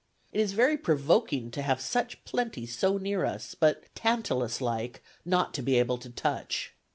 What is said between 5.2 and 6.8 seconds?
not to be able to touch.